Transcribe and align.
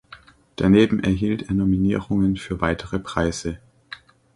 Daneben 0.55 1.03
erhielt 1.03 1.43
er 1.47 1.53
Nominierungen 1.53 2.35
für 2.35 2.59
weitere 2.59 2.97
Preise. 2.97 3.59